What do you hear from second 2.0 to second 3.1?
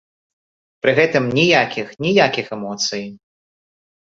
ніякіх эмоцый!